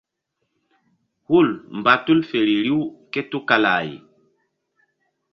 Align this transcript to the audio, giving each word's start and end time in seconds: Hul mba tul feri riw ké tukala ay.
Hul 1.27 1.47
mba 1.77 1.93
tul 2.05 2.19
feri 2.29 2.55
riw 2.65 2.81
ké 3.11 3.21
tukala 3.31 3.71
ay. 3.81 3.89